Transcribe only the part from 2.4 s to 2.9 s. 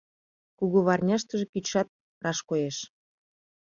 коеш.